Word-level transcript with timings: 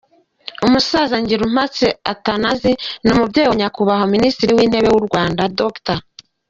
Umusaza 0.65 1.15
Ngirumpatse 1.23 1.87
Athanase 2.11 2.71
ni 3.03 3.09
umubyeyi 3.13 3.47
wa 3.49 3.57
Nyakubahwa 3.61 4.05
Ministre 4.15 4.49
w’intebe 4.57 4.89
w’u 4.93 5.05
Rwanda 5.07 5.41
Dr. 5.59 5.97